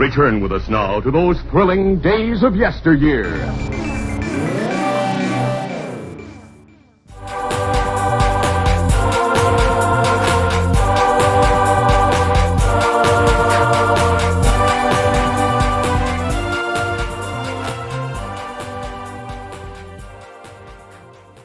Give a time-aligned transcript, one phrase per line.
[0.00, 3.26] Return with us now to those thrilling days of yesteryear.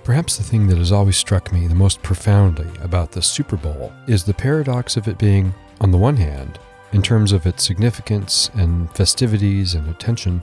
[0.05, 3.91] Perhaps the thing that has always struck me the most profoundly about the Super Bowl
[4.07, 6.57] is the paradox of it being, on the one hand,
[6.91, 10.41] in terms of its significance and festivities and attention,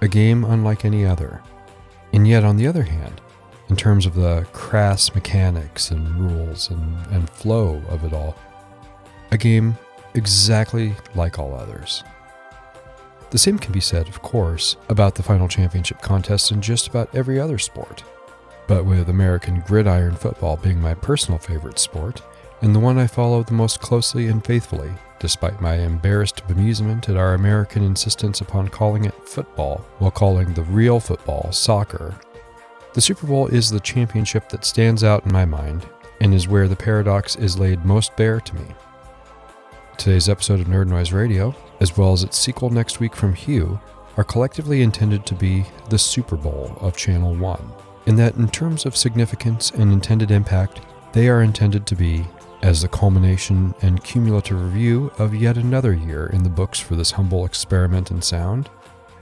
[0.00, 1.42] a game unlike any other.
[2.12, 3.20] And yet, on the other hand,
[3.68, 8.36] in terms of the crass mechanics and rules and, and flow of it all,
[9.30, 9.76] a game
[10.14, 12.02] exactly like all others.
[13.30, 17.14] The same can be said, of course, about the final championship contest in just about
[17.14, 18.02] every other sport.
[18.66, 22.22] But with American gridiron football being my personal favorite sport,
[22.60, 27.16] and the one I follow the most closely and faithfully, despite my embarrassed bemusement at
[27.16, 32.16] our American insistence upon calling it football while calling the real football soccer.
[32.94, 35.86] The Super Bowl is the championship that stands out in my mind
[36.20, 38.66] and is where the paradox is laid most bare to me.
[39.96, 43.78] Today's episode of Nerd Noise Radio, as well as its sequel next week from Hugh,
[44.16, 47.72] are collectively intended to be the Super Bowl of Channel 1,
[48.06, 50.80] in that, in terms of significance and intended impact,
[51.12, 52.24] they are intended to be
[52.62, 57.10] as the culmination and cumulative review of yet another year in the books for this
[57.10, 58.68] humble experiment in sound,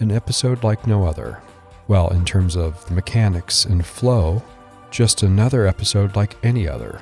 [0.00, 1.41] an episode like no other.
[1.86, 4.42] Well, in terms of the mechanics and flow,
[4.91, 7.00] just another episode like any other.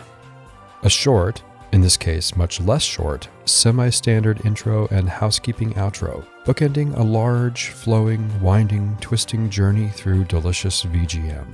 [0.83, 1.43] A short,
[1.73, 7.71] in this case much less short, semi standard intro and housekeeping outro, bookending a large,
[7.71, 11.47] flowing, winding, twisting journey through delicious VGM.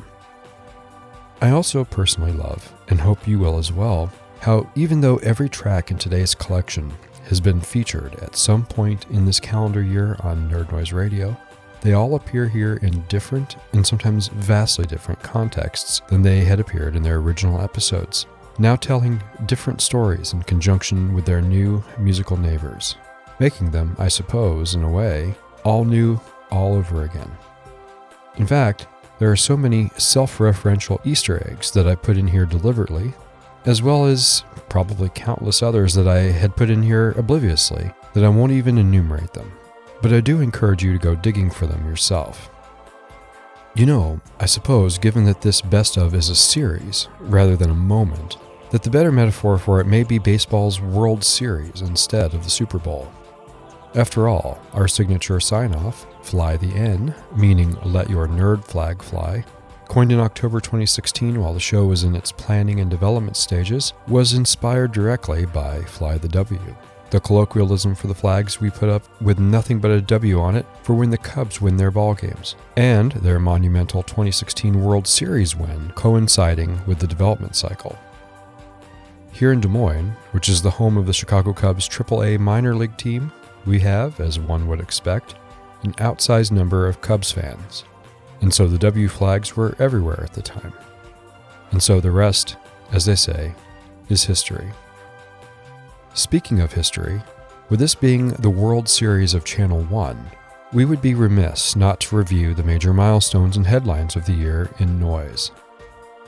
[1.40, 5.92] I also personally love, and hope you will as well, how even though every track
[5.92, 6.92] in today's collection
[7.28, 11.36] has been featured at some point in this calendar year on Nerd Noise Radio,
[11.80, 16.96] they all appear here in different and sometimes vastly different contexts than they had appeared
[16.96, 18.26] in their original episodes,
[18.58, 22.96] now telling different stories in conjunction with their new musical neighbors,
[23.38, 26.20] making them, I suppose, in a way, all new
[26.50, 27.30] all over again.
[28.38, 28.88] In fact,
[29.20, 33.14] there are so many self referential Easter eggs that I put in here deliberately
[33.64, 38.28] as well as probably countless others that I had put in here obliviously, that I
[38.28, 39.52] won't even enumerate them.
[40.00, 42.50] But I do encourage you to go digging for them yourself.
[43.74, 47.74] You know, I suppose, given that this best of is a series rather than a
[47.74, 48.36] moment,
[48.70, 52.78] that the better metaphor for it may be baseball's World Series instead of the Super
[52.78, 53.10] Bowl.
[53.94, 59.44] After all, our signature sign off, Fly the N, meaning let your nerd flag fly,
[59.92, 64.32] coined in October 2016 while the show was in its planning and development stages, was
[64.32, 66.74] inspired directly by Fly the W,
[67.10, 70.64] the colloquialism for the flags we put up with nothing but a W on it
[70.82, 75.92] for when the Cubs win their ball games, and their monumental 2016 World Series win
[75.94, 77.98] coinciding with the development cycle.
[79.30, 82.96] Here in Des Moines, which is the home of the Chicago Cubs AAA minor league
[82.96, 83.30] team,
[83.66, 85.34] we have, as one would expect,
[85.82, 87.84] an outsized number of Cubs fans
[88.42, 90.74] and so the W flags were everywhere at the time.
[91.70, 92.56] And so the rest,
[92.92, 93.54] as they say,
[94.08, 94.70] is history.
[96.12, 97.22] Speaking of history,
[97.70, 100.30] with this being the World Series of Channel 1,
[100.72, 104.68] we would be remiss not to review the major milestones and headlines of the year
[104.78, 105.52] in noise.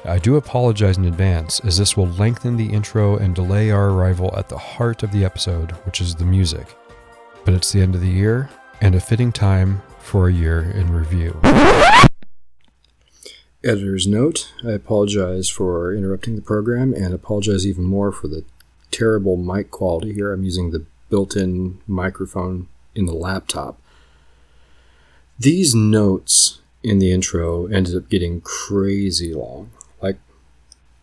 [0.04, 4.34] I do apologize in advance, as this will lengthen the intro and delay our arrival
[4.36, 6.76] at the heart of the episode, which is the music.
[7.44, 8.50] But it's the end of the year,
[8.80, 11.40] and a fitting time for a year in review.
[13.64, 18.44] Editor's note I apologize for interrupting the program and apologize even more for the
[18.90, 20.32] terrible mic quality here.
[20.32, 23.80] I'm using the built in microphone in the laptop.
[25.38, 29.70] These notes in the intro ended up getting crazy long,
[30.02, 30.18] like,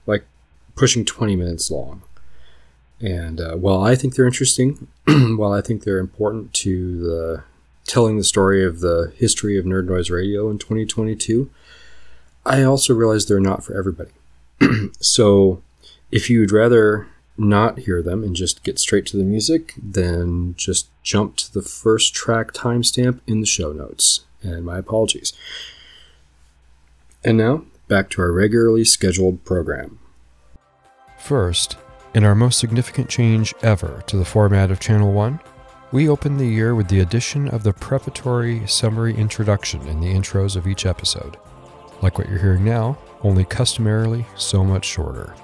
[0.06, 0.26] like
[0.76, 2.04] pushing 20 minutes long.
[3.02, 7.44] And uh, while I think they're interesting, while I think they're important to the
[7.86, 11.50] telling the story of the history of Nerd Noise Radio in 2022,
[12.46, 14.12] I also realize they're not for everybody.
[15.00, 15.62] so
[16.12, 17.08] if you'd rather
[17.38, 21.62] not hear them and just get straight to the music, then just jump to the
[21.62, 24.26] first track timestamp in the show notes.
[24.44, 25.34] And my apologies.
[27.24, 30.00] And now, back to our regularly scheduled program.
[31.20, 31.78] First,
[32.14, 35.40] in our most significant change ever to the format of Channel 1,
[35.92, 40.56] we open the year with the addition of the preparatory summary introduction in the intros
[40.56, 41.38] of each episode.
[42.02, 45.36] Like what you're hearing now, only customarily so much shorter.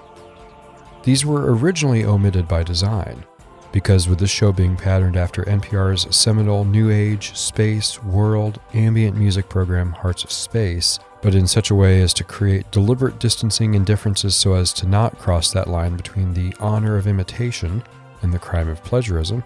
[1.03, 3.25] These were originally omitted by design,
[3.73, 9.49] because with this show being patterned after NPR's seminal New Age, Space, World, ambient music
[9.49, 13.85] program Hearts of Space, but in such a way as to create deliberate distancing and
[13.85, 17.83] differences so as to not cross that line between the honor of imitation
[18.21, 19.43] and the crime of plagiarism,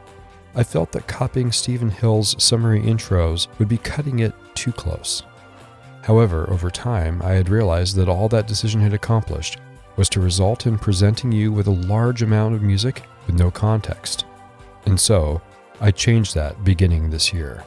[0.55, 5.23] I felt that copying Stephen Hill's summary intros would be cutting it too close.
[6.03, 9.59] However, over time, I had realized that all that decision had accomplished
[9.95, 14.25] was to result in presenting you with a large amount of music with no context.
[14.85, 15.41] And so,
[15.79, 17.63] I changed that beginning this year.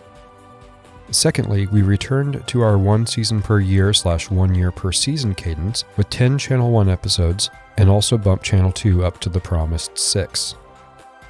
[1.10, 5.84] Secondly, we returned to our one season per year slash one year per season cadence
[5.96, 10.56] with 10 Channel 1 episodes and also bumped Channel 2 up to the promised 6.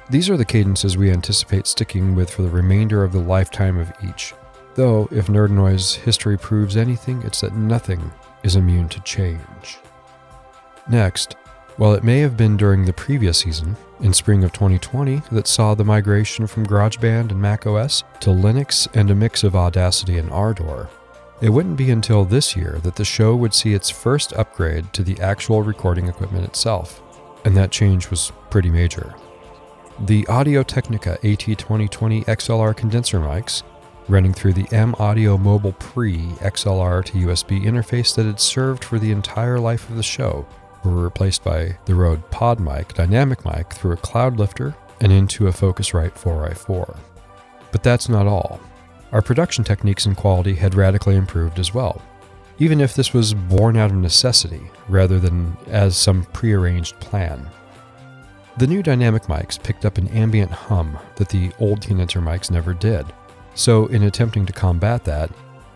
[0.07, 3.91] These are the cadences we anticipate sticking with for the remainder of the lifetime of
[4.07, 4.35] each.
[4.75, 8.11] Though, if Nerd Noise history proves anything, it's that nothing
[8.43, 9.79] is immune to change.
[10.87, 11.35] Next,
[11.77, 15.73] while it may have been during the previous season, in spring of 2020, that saw
[15.73, 20.87] the migration from GarageBand and macOS to Linux and a mix of Audacity and Ardour,
[21.41, 25.03] it wouldn't be until this year that the show would see its first upgrade to
[25.03, 27.01] the actual recording equipment itself,
[27.43, 29.15] and that change was pretty major.
[30.01, 33.63] The Audio Technica AT2020 XLR condenser mics,
[34.09, 38.99] running through the M Audio Mobile Pre XLR to USB interface that had served for
[38.99, 40.45] the entire life of the show,
[40.83, 46.15] were replaced by the Rode PodMic dynamic mic through a Cloudlifter and into a Focusrite
[46.15, 46.97] 4i4.
[47.71, 48.59] But that's not all.
[49.13, 52.01] Our production techniques and quality had radically improved as well,
[52.59, 57.49] even if this was born out of necessity rather than as some prearranged plan.
[58.57, 62.73] The new dynamic mics picked up an ambient hum that the old condenser mics never
[62.73, 63.05] did.
[63.53, 65.29] So, in attempting to combat that,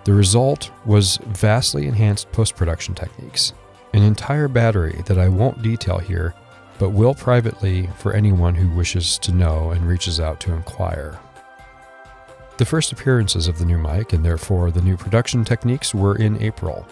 [0.05, 3.53] the result was vastly enhanced post production techniques
[3.93, 6.35] an entire battery that I won't detail here,
[6.77, 11.19] but will privately for anyone who wishes to know and reaches out to inquire.
[12.57, 16.41] The first appearances of the new mic, and therefore the new production techniques, were in
[16.41, 16.85] April.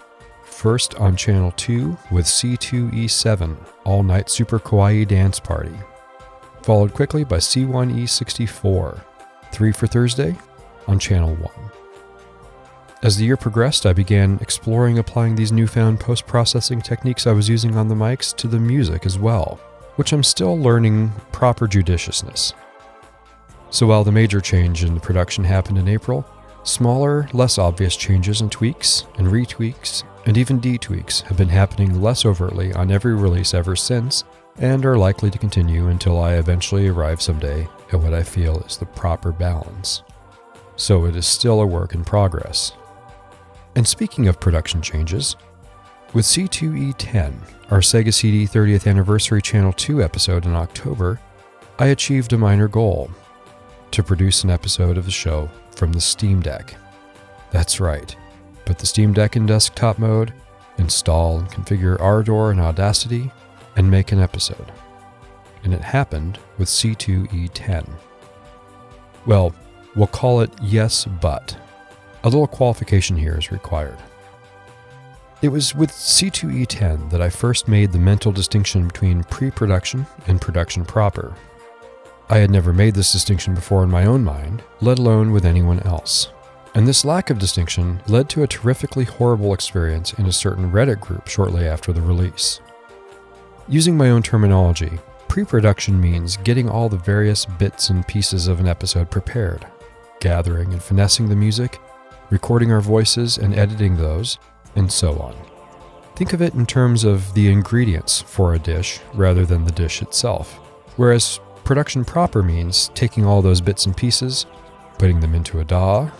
[0.57, 5.77] First on Channel 2 with C2E7 All Night Super Kawaii Dance Party,
[6.63, 9.04] followed quickly by C1E64
[9.51, 10.36] 3 for Thursday
[10.88, 11.51] on Channel 1.
[13.04, 17.48] As the year progressed, I began exploring applying these newfound post processing techniques I was
[17.48, 19.59] using on the mics to the music as well,
[19.98, 22.54] which I'm still learning proper judiciousness.
[23.69, 26.27] So while the major change in the production happened in April,
[26.63, 32.25] smaller, less obvious changes and tweaks, and retweaks, and even detweaks have been happening less
[32.25, 34.25] overtly on every release ever since,
[34.57, 38.75] and are likely to continue until I eventually arrive someday at what I feel is
[38.75, 40.03] the proper balance.
[40.75, 42.74] So it is still a work in progress,
[43.77, 45.38] and speaking of production changes,
[46.13, 47.33] with C2E10,
[47.71, 51.21] our Sega CD 30th Anniversary Channel 2 episode in October,
[51.80, 53.09] I achieved a minor goal
[53.91, 56.75] to produce an episode of the show from the Steam Deck.
[57.51, 58.13] That's right,
[58.68, 60.34] put the Steam Deck in desktop mode,
[60.78, 63.31] install and configure Ardour and Audacity,
[63.78, 64.74] and make an episode.
[65.64, 67.90] And it happened with C2E10.
[69.25, 69.56] Well,
[69.96, 71.58] we'll call it Yes But
[72.24, 73.98] a little qualification here is required.
[75.42, 80.42] It was with C2E10 that I first made the mental distinction between pre production and
[80.42, 81.34] production proper.
[82.30, 85.80] I had never made this distinction before in my own mind, let alone with anyone
[85.84, 86.30] else.
[86.77, 90.99] And this lack of distinction led to a terrifically horrible experience in a certain Reddit
[90.99, 92.61] group shortly after the release.
[93.68, 98.59] Using my own terminology, pre production means getting all the various bits and pieces of
[98.59, 99.66] an episode prepared,
[100.19, 101.81] gathering and finessing the music,
[102.30, 104.37] recording our voices and editing those,
[104.75, 105.35] and so on.
[106.16, 110.04] Think of it in terms of the ingredients for a dish rather than the dish
[110.04, 110.54] itself.
[110.95, 114.45] Whereas production proper means taking all those bits and pieces,
[114.99, 116.11] putting them into a DAW,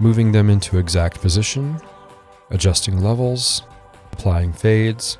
[0.00, 1.80] moving them into exact position,
[2.50, 3.62] adjusting levels,
[4.12, 5.18] applying fades,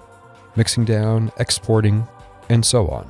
[0.56, 2.06] mixing down, exporting,
[2.48, 3.08] and so on.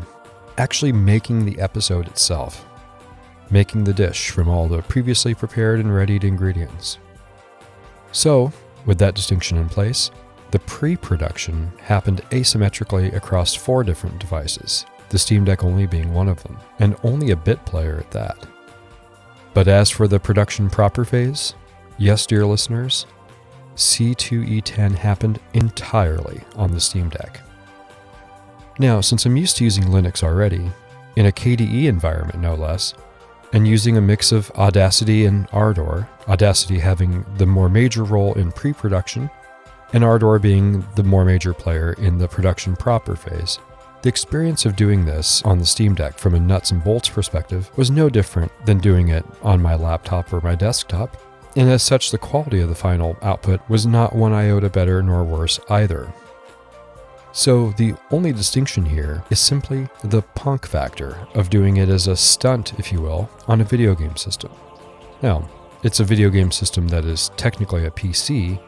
[0.59, 2.67] Actually making the episode itself
[3.53, 6.99] making the dish from all the previously prepared and readied ingredients.
[8.11, 8.51] So,
[8.87, 10.11] with that distinction in place,
[10.51, 16.29] the pre production happened asymmetrically across four different devices, the Steam Deck only being one
[16.29, 18.47] of them, and only a bit player at that.
[19.55, 21.55] But as for the production proper phase,
[21.99, 23.07] yes, dear listeners,
[23.77, 27.41] C2E10 happened entirely on the Steam Deck.
[28.79, 30.71] Now, since I'm used to using Linux already,
[31.17, 32.95] in a KDE environment no less,
[33.53, 38.51] and using a mix of Audacity and Ardour, Audacity having the more major role in
[38.51, 39.31] pre production,
[39.93, 43.59] and Ardour being the more major player in the production proper phase.
[44.03, 47.71] The experience of doing this on the Steam Deck from a nuts and bolts perspective
[47.77, 51.17] was no different than doing it on my laptop or my desktop,
[51.55, 55.23] and as such, the quality of the final output was not one iota better nor
[55.23, 56.13] worse either.
[57.31, 62.17] So, the only distinction here is simply the punk factor of doing it as a
[62.17, 64.51] stunt, if you will, on a video game system.
[65.23, 65.49] Now,
[65.85, 68.61] it's a video game system that is technically a PC,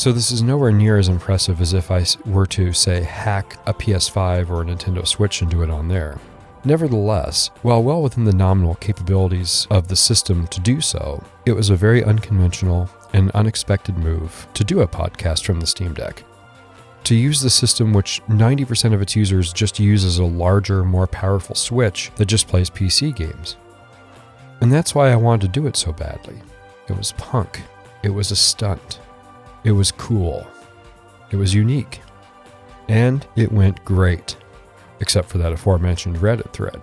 [0.00, 3.74] so this is nowhere near as impressive as if I were to, say, hack a
[3.74, 6.18] PS5 or a Nintendo Switch and do it on there.
[6.64, 11.68] Nevertheless, while well within the nominal capabilities of the system to do so, it was
[11.68, 16.24] a very unconventional and unexpected move to do a podcast from the Steam Deck.
[17.04, 21.08] To use the system which 90% of its users just use as a larger, more
[21.08, 23.58] powerful Switch that just plays PC games.
[24.62, 26.40] And that's why I wanted to do it so badly.
[26.88, 27.60] It was punk.
[28.02, 28.98] It was a stunt.
[29.64, 30.46] It was cool.
[31.30, 32.00] It was unique.
[32.88, 34.36] And it went great,
[35.00, 36.80] except for that aforementioned Reddit thread.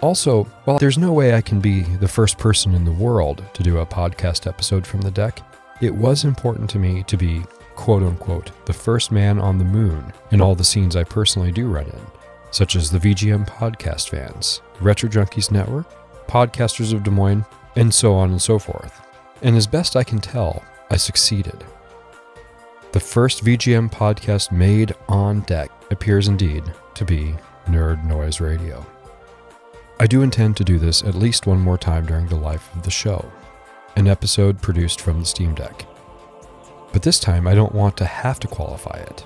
[0.00, 3.62] Also, while there's no way I can be the first person in the world to
[3.62, 5.40] do a podcast episode from the deck,
[5.82, 7.42] it was important to me to be,
[7.76, 11.68] quote unquote, the first man on the moon in all the scenes I personally do
[11.68, 12.06] run in,
[12.50, 15.86] such as the VGM podcast fans, Retro Junkies Network,
[16.26, 17.44] Podcasters of Des Moines,
[17.76, 19.02] and so on and so forth.
[19.42, 21.64] And as best I can tell, I succeeded.
[22.92, 28.84] The first VGM podcast made on deck appears indeed to be Nerd Noise Radio.
[30.00, 32.82] I do intend to do this at least one more time during the life of
[32.82, 33.30] the show,
[33.94, 35.86] an episode produced from the Steam Deck.
[36.92, 39.24] But this time I don't want to have to qualify it.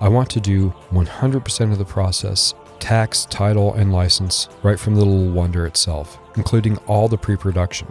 [0.00, 5.04] I want to do 100% of the process, tax, title, and license right from the
[5.04, 7.86] Little Wonder itself, including all the pre production.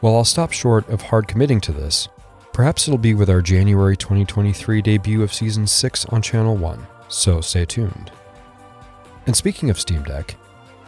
[0.00, 2.08] While I'll stop short of hard committing to this,
[2.54, 7.42] perhaps it'll be with our January 2023 debut of Season 6 on Channel 1, so
[7.42, 8.10] stay tuned.
[9.26, 10.36] And speaking of Steam Deck,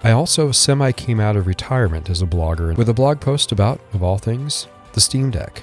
[0.03, 3.81] I also semi came out of retirement as a blogger with a blog post about,
[3.93, 5.63] of all things, the Steam Deck.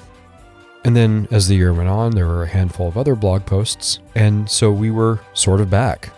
[0.85, 3.97] And then as the year went on, there were a handful of other blog posts,
[4.13, 6.11] and so we were sort of back.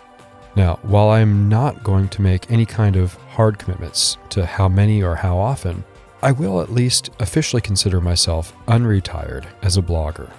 [0.57, 5.01] Now, while I'm not going to make any kind of hard commitments to how many
[5.01, 5.85] or how often,
[6.24, 10.32] I will at least officially consider myself unretired as a blogger.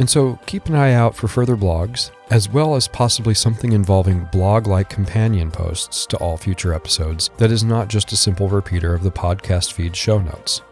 [0.00, 4.28] And so keep an eye out for further blogs, as well as possibly something involving
[4.32, 8.94] blog like companion posts to all future episodes that is not just a simple repeater
[8.94, 10.62] of the podcast feed show notes.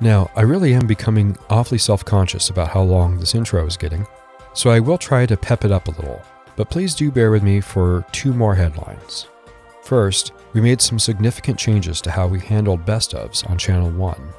[0.00, 4.06] Now, I really am becoming awfully self conscious about how long this intro is getting,
[4.54, 6.22] so I will try to pep it up a little,
[6.56, 9.28] but please do bear with me for two more headlines.
[9.82, 14.32] First, we made some significant changes to how we handled best ofs on Channel 1.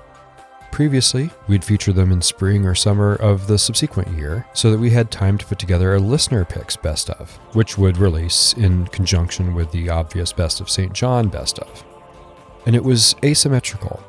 [0.71, 4.89] Previously, we'd feature them in spring or summer of the subsequent year so that we
[4.89, 9.53] had time to put together a listener picks best of, which would release in conjunction
[9.53, 10.93] with the obvious best of St.
[10.93, 11.83] John best of.
[12.65, 14.01] And it was asymmetrical.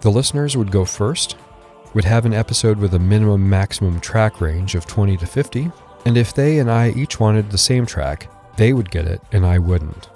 [0.00, 1.36] The listeners would go first,
[1.94, 5.70] would have an episode with a minimum maximum track range of 20 to 50,
[6.04, 8.28] and if they and I each wanted the same track,
[8.58, 10.10] they would get it and I wouldn't.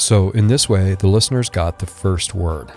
[0.00, 2.72] So, in this way, the listeners got the first word.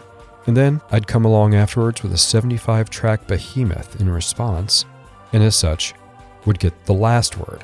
[0.46, 4.84] And then I'd come along afterwards with a 75 track behemoth in response,
[5.32, 5.94] and as such,
[6.46, 7.63] would get the last word.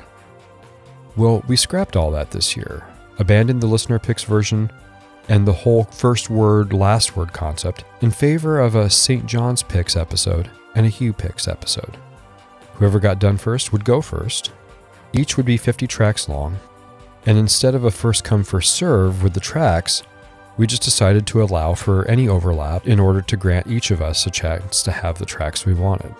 [1.17, 2.87] Well, we scrapped all that this year,
[3.19, 4.71] abandoned the listener picks version
[5.27, 9.25] and the whole first word, last word concept in favor of a St.
[9.25, 11.97] John's Picks episode and a Hugh Picks episode.
[12.75, 14.53] Whoever got done first would go first.
[15.11, 16.57] Each would be 50 tracks long,
[17.25, 20.03] and instead of a first come, first serve with the tracks,
[20.57, 24.25] we just decided to allow for any overlap in order to grant each of us
[24.25, 26.13] a chance to have the tracks we wanted.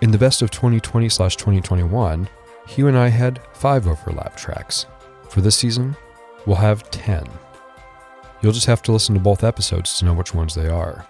[0.00, 2.28] In the best of 2020 2021,
[2.66, 4.86] Hugh and I had five overlap tracks.
[5.28, 5.96] For this season,
[6.46, 7.26] we'll have 10.
[8.40, 11.06] You'll just have to listen to both episodes to know which ones they are.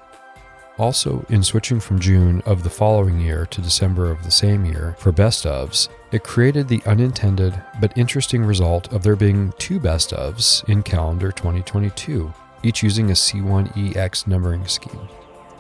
[0.79, 4.95] Also, in switching from June of the following year to December of the same year
[4.99, 10.11] for best ofs, it created the unintended but interesting result of there being two best
[10.11, 12.33] ofs in calendar 2022,
[12.63, 15.09] each using a C1EX numbering scheme.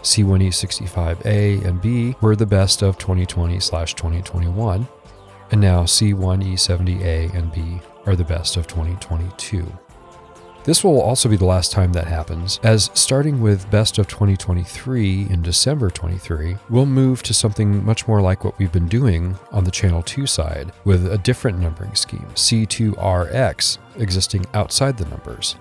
[0.02, 4.86] C1E65A and B were the best of 2020 2021,
[5.50, 9.66] and now C1E70A and B are the best of 2022.
[10.68, 15.28] This will also be the last time that happens, as starting with Best of 2023
[15.30, 19.64] in December 23, we'll move to something much more like what we've been doing on
[19.64, 25.56] the Channel 2 side, with a different numbering scheme, C2RX, existing outside the numbers.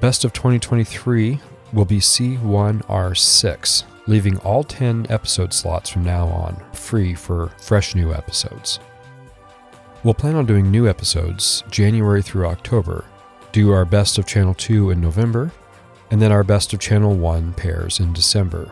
[0.00, 1.40] Best of 2023
[1.72, 8.12] will be C1R6, leaving all 10 episode slots from now on free for fresh new
[8.12, 8.78] episodes.
[10.04, 13.06] We'll plan on doing new episodes January through October,
[13.58, 15.50] do our best of Channel 2 in November,
[16.12, 18.70] and then our best of Channel 1 pairs in December.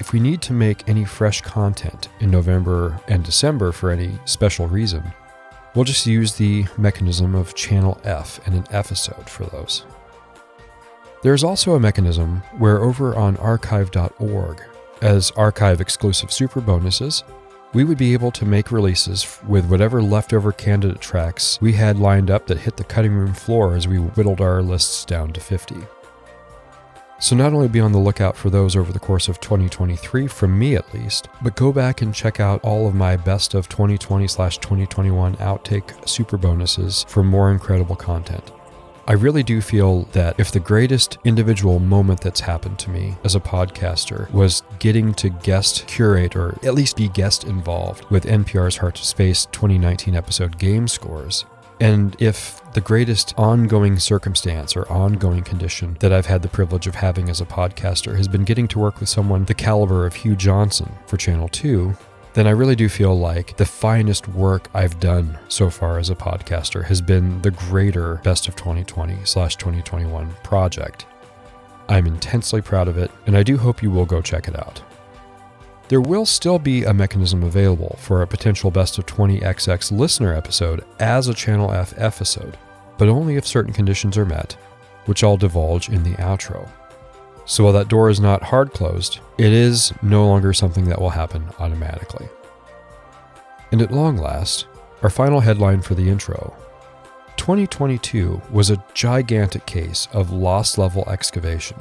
[0.00, 4.66] If we need to make any fresh content in November and December for any special
[4.66, 5.12] reason,
[5.74, 9.84] we'll just use the mechanism of Channel F and an episode for those.
[11.22, 14.62] There's also a mechanism where over on archive.org,
[15.02, 17.24] as archive exclusive super bonuses,
[17.74, 22.30] we would be able to make releases with whatever leftover candidate tracks we had lined
[22.30, 25.76] up that hit the cutting room floor as we whittled our lists down to 50.
[27.18, 30.58] So, not only be on the lookout for those over the course of 2023, from
[30.58, 34.26] me at least, but go back and check out all of my best of 2020
[34.26, 38.50] 2021 outtake super bonuses for more incredible content.
[39.08, 43.34] I really do feel that if the greatest individual moment that's happened to me as
[43.34, 48.76] a podcaster was getting to guest curate or at least be guest involved with NPR's
[48.76, 51.44] Hearts of Space 2019 episode Game Scores,
[51.80, 56.94] and if the greatest ongoing circumstance or ongoing condition that I've had the privilege of
[56.94, 60.36] having as a podcaster has been getting to work with someone the caliber of Hugh
[60.36, 61.92] Johnson for Channel 2,
[62.34, 66.14] then I really do feel like the finest work I've done so far as a
[66.14, 71.06] podcaster has been the greater Best of 2020 slash 2021 project.
[71.88, 74.80] I'm intensely proud of it, and I do hope you will go check it out.
[75.88, 80.84] There will still be a mechanism available for a potential Best of 20XX listener episode
[81.00, 82.56] as a Channel F episode,
[82.96, 84.54] but only if certain conditions are met,
[85.04, 86.66] which I'll divulge in the outro.
[87.52, 91.10] So while that door is not hard closed, it is no longer something that will
[91.10, 92.26] happen automatically.
[93.70, 94.68] And at long last,
[95.02, 96.56] our final headline for the intro
[97.36, 101.76] 2022 was a gigantic case of lost level excavation.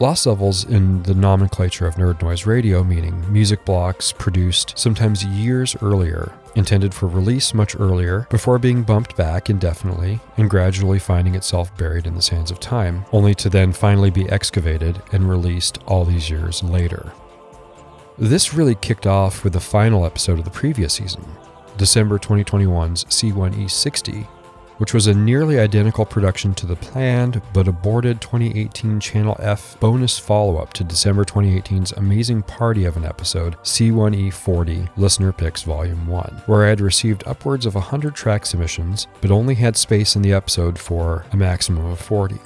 [0.00, 5.74] Lost levels in the nomenclature of Nerd Noise Radio, meaning music blocks produced sometimes years
[5.82, 11.76] earlier, intended for release much earlier, before being bumped back indefinitely and gradually finding itself
[11.76, 16.04] buried in the sands of time, only to then finally be excavated and released all
[16.04, 17.12] these years later.
[18.18, 21.24] This really kicked off with the final episode of the previous season,
[21.76, 24.28] December 2021's C1E60,
[24.78, 30.18] which was a nearly identical production to the planned but aborted 2018 Channel F bonus
[30.18, 36.42] follow up to December 2018's amazing party of an episode, C1E40 Listener Picks Volume 1,
[36.46, 40.32] where I had received upwards of 100 track submissions but only had space in the
[40.32, 42.36] episode for a maximum of 40.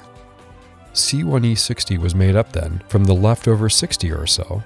[0.93, 4.63] C1E60 was made up then from the leftover 60 or so,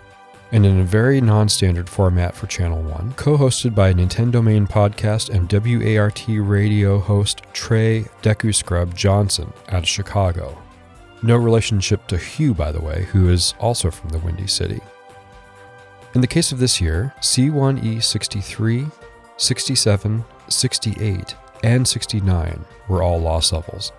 [0.51, 4.67] and in a very non standard format for Channel 1, co hosted by Nintendo Main
[4.67, 10.57] Podcast and WART radio host Trey Deku Scrub Johnson out of Chicago.
[11.23, 14.79] No relationship to Hugh, by the way, who is also from the Windy City.
[16.13, 18.87] In the case of this year, C1E 63,
[19.37, 23.91] 67, 68, and 69 were all lost levels,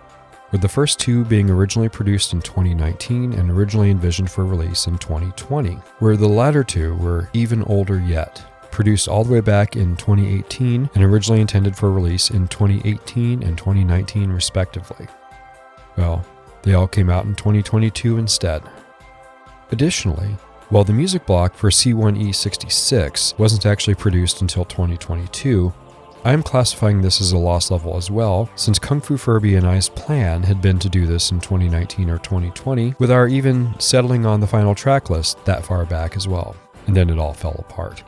[0.50, 4.98] with the first two being originally produced in 2019 and originally envisioned for release in
[4.98, 9.96] 2020, where the latter two were even older yet, produced all the way back in
[9.96, 15.06] 2018 and originally intended for release in 2018 and 2019, respectively.
[15.96, 16.24] Well,
[16.62, 18.62] they all came out in 2022 instead.
[19.70, 20.36] Additionally,
[20.70, 25.72] while the music block for C1E66 wasn't actually produced until 2022,
[26.24, 29.66] I am classifying this as a lost level as well, since Kung Fu Furby and
[29.66, 34.26] I's plan had been to do this in 2019 or 2020, with our even settling
[34.26, 37.54] on the final track list that far back as well, and then it all fell
[37.58, 38.02] apart.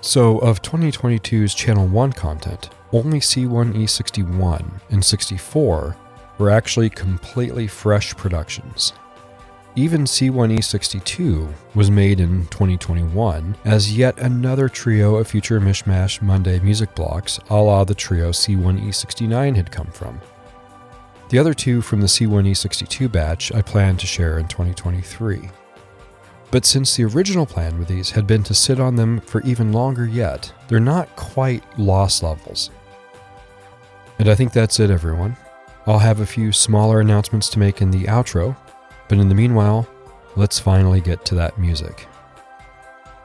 [0.00, 5.96] So, of 2022's Channel 1 content, only C1E61 and 64
[6.38, 8.92] were actually completely fresh productions.
[9.78, 16.94] Even C1E62 was made in 2021 as yet another trio of future Mishmash Monday music
[16.94, 20.18] blocks a la the trio C1E69 had come from.
[21.28, 25.50] The other two from the C1E62 batch I plan to share in 2023.
[26.50, 29.74] But since the original plan with these had been to sit on them for even
[29.74, 32.70] longer yet, they're not quite lost levels.
[34.18, 35.36] And I think that's it, everyone.
[35.86, 38.56] I'll have a few smaller announcements to make in the outro,
[39.08, 39.88] but in the meanwhile,
[40.36, 42.06] let's finally get to that music.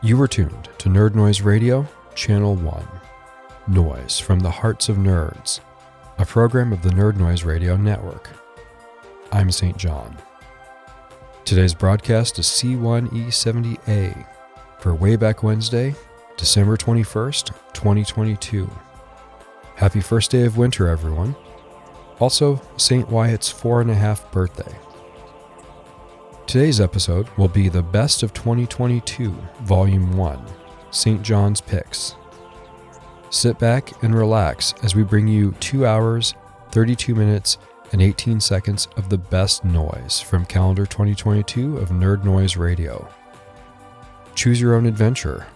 [0.02, 2.88] You were tuned to Nerd Noise Radio, Channel 1.
[3.68, 5.60] Noise from the Hearts of Nerds,
[6.18, 8.30] a program of the Nerd Noise Radio Network.
[9.32, 9.78] I'm St.
[9.78, 10.18] John.
[11.46, 14.26] Today's broadcast is C1E70A
[14.80, 15.94] for Wayback Wednesday,
[16.38, 18.70] December 21st, 2022.
[19.76, 21.36] Happy first day of winter, everyone.
[22.20, 23.08] Also, St.
[23.10, 24.76] Wyatt's four and a half birthday.
[26.48, 30.46] Today's episode will be the Best of 2022, Volume 1,
[30.92, 31.22] St.
[31.22, 32.16] John's Picks.
[33.30, 36.34] Sit back and relax as we bring you 2 hours,
[36.72, 37.58] 32 minutes,
[37.94, 43.08] and 18 seconds of the best noise from calendar 2022 of Nerd Noise Radio.
[44.36, 45.48] Choose your own adventure.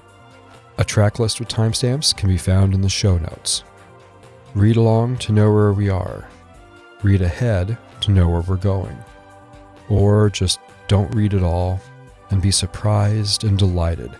[0.77, 3.65] A track list with timestamps can be found in the show notes.
[4.53, 6.29] Read along to know where we are.
[7.03, 8.97] Read ahead to know where we're going.
[9.89, 11.79] Or just don't read at all
[12.29, 14.11] and be surprised and delighted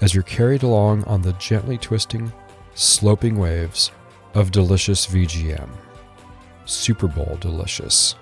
[0.00, 2.32] as you're carried along on the gently twisting,
[2.74, 3.90] sloping waves
[4.34, 5.68] of delicious VGM.
[6.64, 8.14] Super Bowl delicious.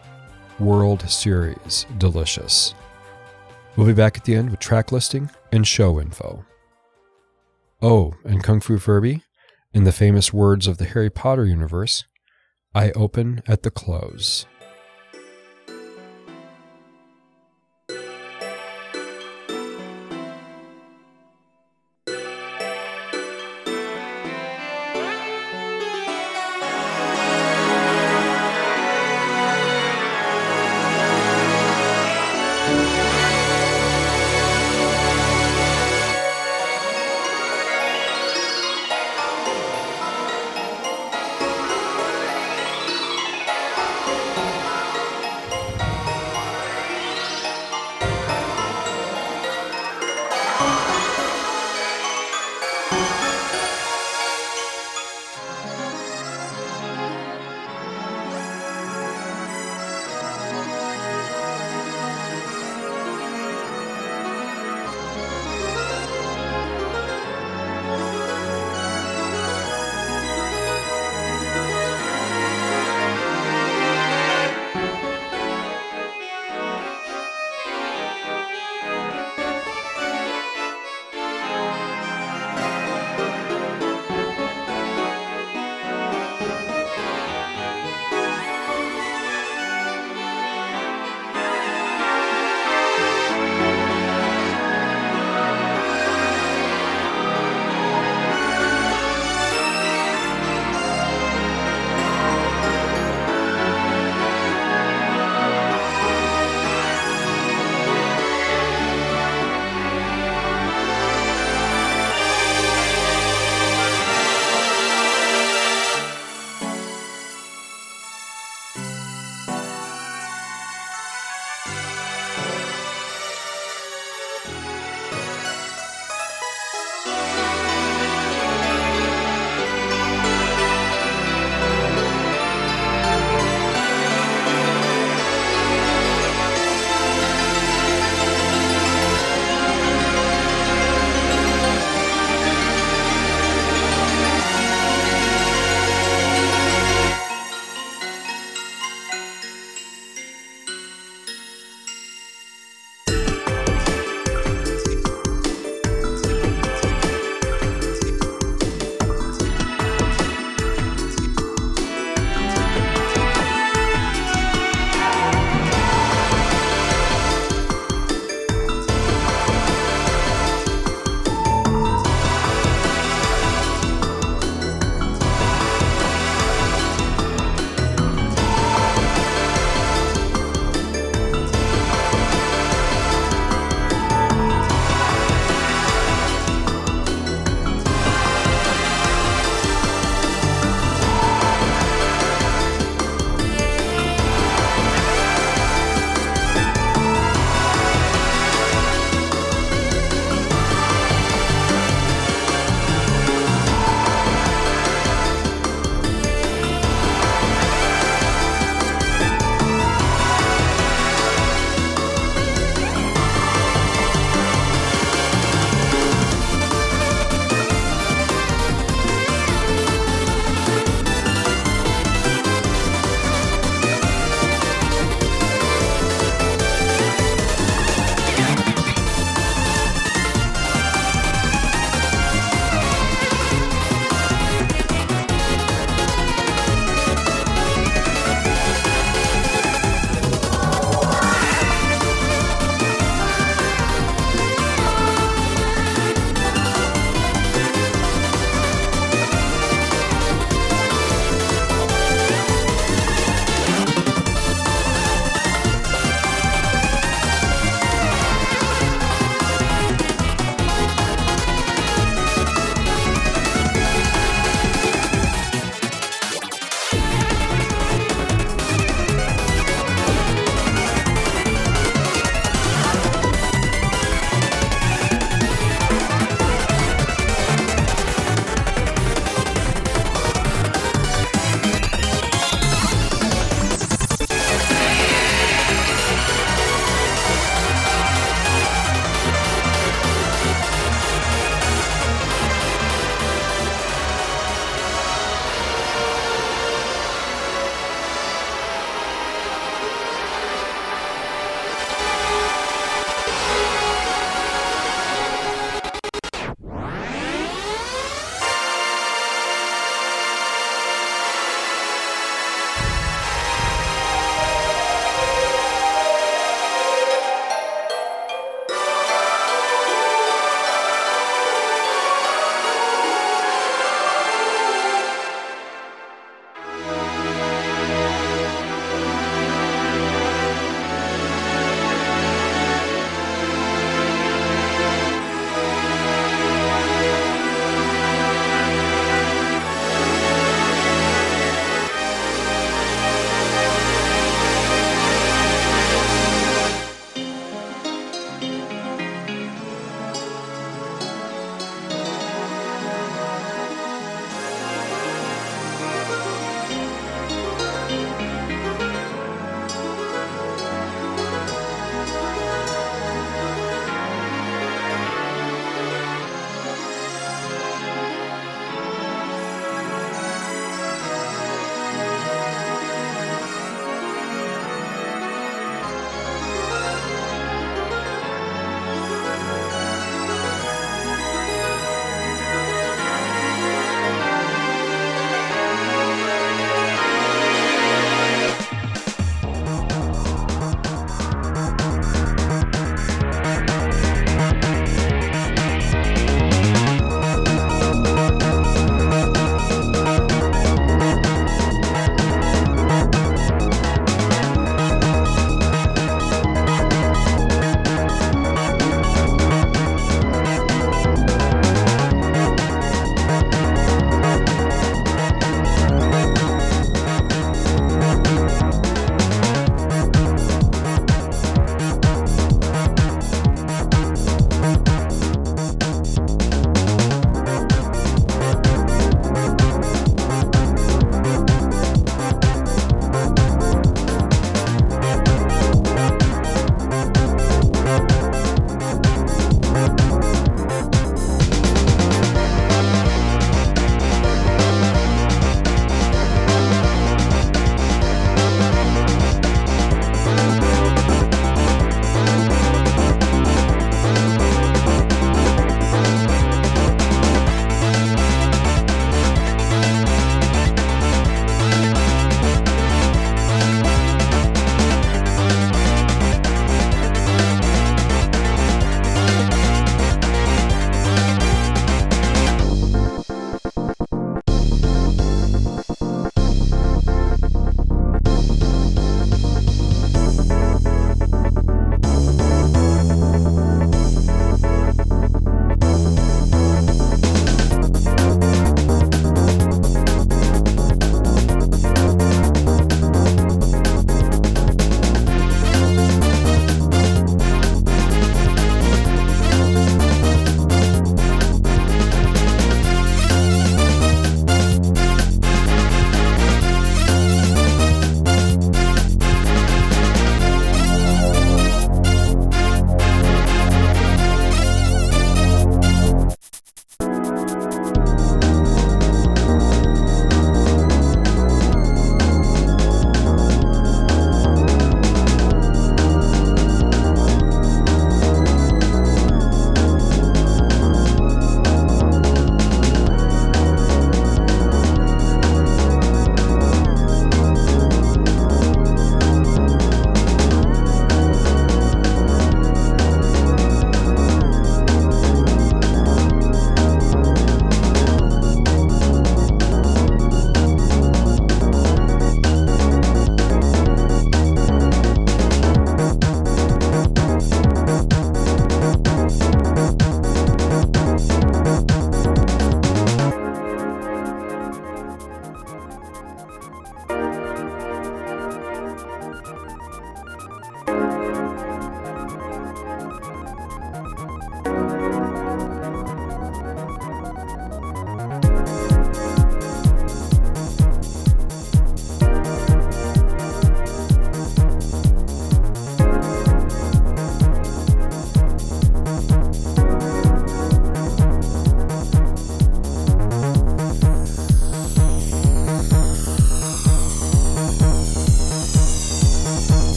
[0.59, 2.75] World Series delicious.
[3.77, 6.45] We'll be back at the end with track listing and show info.
[7.81, 9.23] Oh, and Kung Fu Furby,
[9.73, 12.05] in the famous words of the Harry Potter universe,
[12.75, 14.47] I open at the close.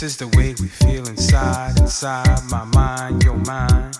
[0.00, 3.98] This is the way we feel inside, inside my mind, your mind.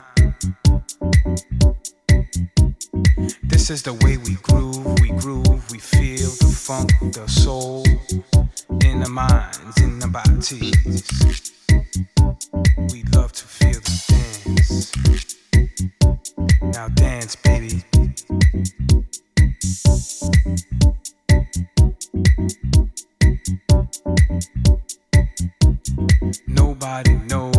[3.42, 7.84] This is the way we groove, we groove, we feel the funk, the soul
[8.82, 11.52] in the minds, in the bodies.
[12.92, 14.92] We love to feel the dance.
[16.62, 17.84] Now dance, baby.
[26.80, 27.49] Nobody knows,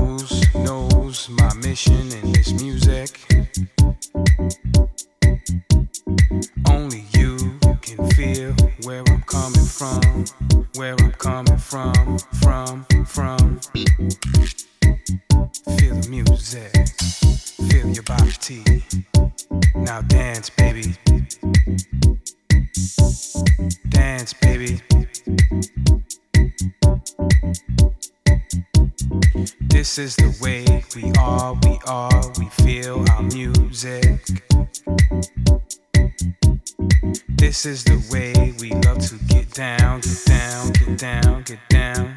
[37.63, 42.15] This is the way we love to get down, get down, get down, get down.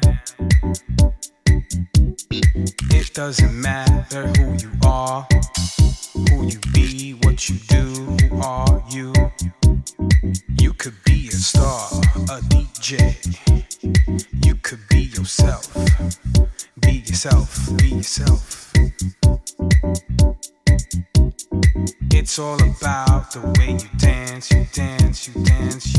[2.89, 5.27] It doesn't matter who you are,
[6.29, 7.83] who you be, what you do,
[8.25, 9.13] who are you.
[10.59, 11.89] You could be a star,
[12.33, 13.13] a DJ.
[14.43, 15.71] You could be yourself.
[16.79, 18.73] Be yourself, be yourself.
[22.09, 25.94] It's all about the way you dance, you dance, dance, you groove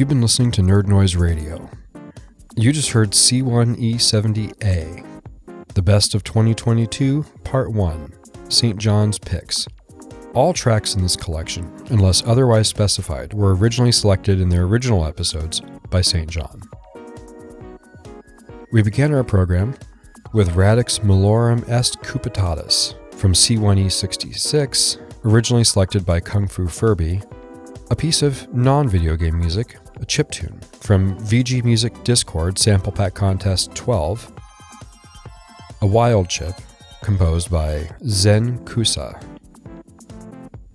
[0.00, 1.68] You've been listening to Nerd Noise Radio.
[2.56, 5.04] You just heard C1E70A,
[5.74, 8.14] the best of 2022, Part 1,
[8.48, 8.78] St.
[8.78, 9.68] John's Picks.
[10.32, 15.60] All tracks in this collection, unless otherwise specified, were originally selected in their original episodes
[15.90, 16.30] by St.
[16.30, 16.62] John.
[18.72, 19.76] We began our program
[20.32, 27.20] with Radix Malorum Est Cupitatis from C1E66, originally selected by Kung Fu Furby,
[27.90, 32.92] a piece of non video game music, a chip tune from VG Music Discord Sample
[32.92, 34.32] Pack Contest 12,
[35.82, 36.54] a wild chip
[37.02, 39.22] composed by Zen Kusa.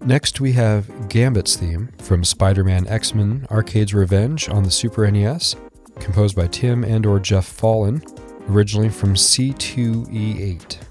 [0.02, 5.10] Next, we have Gambit's theme from Spider Man X Men Arcade's Revenge on the Super
[5.10, 5.56] NES,
[6.00, 8.04] composed by Tim and or Geoff Follin,
[8.50, 10.84] originally from C2E8.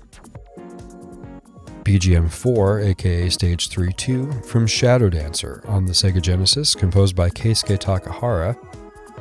[1.84, 7.28] BGM 4, aka Stage 3 2, from Shadow Dancer on the Sega Genesis, composed by
[7.28, 8.56] Keisuke Takahara,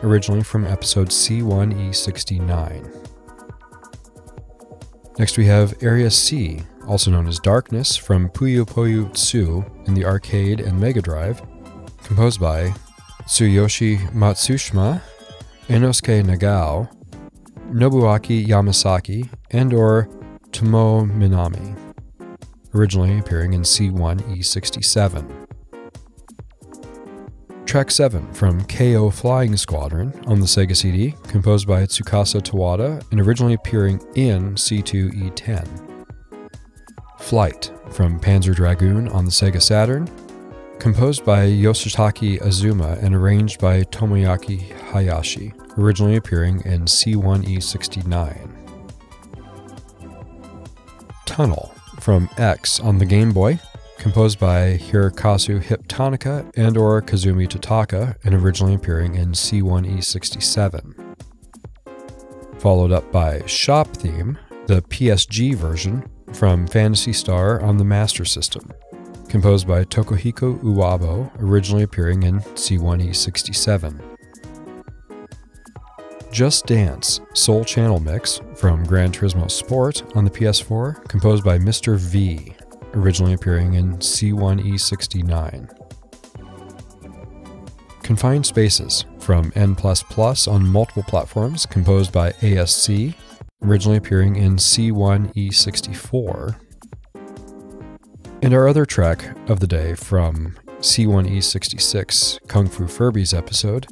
[0.01, 3.01] originally from episode C1E69.
[5.19, 10.05] Next we have Area C, also known as Darkness, from Puyo Puyo Tsu in the
[10.05, 11.41] arcade and Mega Drive,
[12.03, 12.73] composed by
[13.23, 15.01] Tsuyoshi Matsushima,
[15.67, 16.89] Inosuke Nagao,
[17.71, 20.07] Nobuaki Yamasaki, and or
[20.53, 21.82] Tomo Minami,
[22.73, 25.47] originally appearing in C1E67.
[27.65, 33.19] Track 7 from Keio Flying Squadron on the Sega CD, composed by Tsukasa Tawada and
[33.19, 35.89] originally appearing in C2E10.
[37.17, 40.07] Flight from Panzer Dragoon on the Sega Saturn,
[40.77, 48.51] composed by Yoshitaka Azuma and arranged by Tomoyaki Hayashi, originally appearing in C1E69.
[51.25, 51.72] Tunnel
[52.03, 53.57] from X on the Game Boy,
[53.97, 61.15] composed by Hirokazu Hip Tanaka and or Kazumi Totaka and originally appearing in C1E67.
[62.59, 68.69] Followed up by Shop Theme, the PSG version from Phantasy Star on the Master System,
[69.29, 74.12] composed by Tokuhiko Uwabo, originally appearing in C1E67.
[76.33, 81.95] Just Dance Soul Channel Mix from Gran Turismo Sport on the PS4, composed by Mr.
[81.95, 82.55] V,
[82.95, 85.69] originally appearing in C1E69.
[88.01, 93.13] Confined Spaces from N on multiple platforms, composed by ASC,
[93.61, 96.55] originally appearing in C1E64.
[98.41, 103.85] And our other track of the day from C1E66, Kung Fu Furby's episode,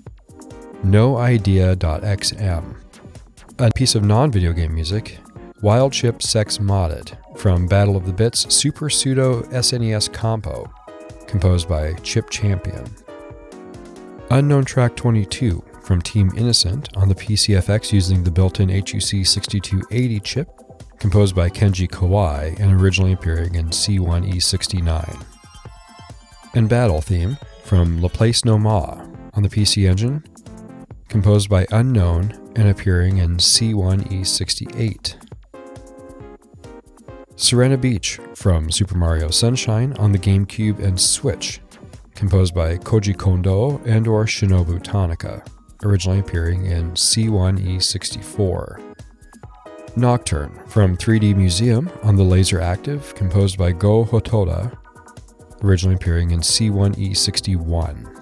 [0.84, 2.76] NoIdea.xm.
[3.60, 5.20] A piece of non video game music,
[5.62, 10.72] Wild Chip Sex Modded, from Battle of the Bits Super Pseudo SNES Compo,
[11.28, 12.84] composed by Chip Champion.
[14.32, 20.20] Unknown Track 22 from Team Innocent on the PCFX using the built in HUC 6280
[20.22, 20.50] chip,
[20.98, 25.26] composed by Kenji Kawai and originally appearing in C1E69.
[26.56, 30.24] And Battle Theme from Laplace no Ma on the PC Engine,
[31.12, 35.18] composed by Unknown and appearing in C1E68.
[37.36, 41.60] Sirena Beach from Super Mario Sunshine on the GameCube and Switch,
[42.16, 45.44] composed by Koji Kondo and or Shinobu Tanaka,
[45.84, 48.96] originally appearing in C1E64.
[49.98, 54.78] Nocturne from 3D Museum on the LaserActive, composed by Go Hotoda,
[55.62, 58.18] originally appearing in C1E61.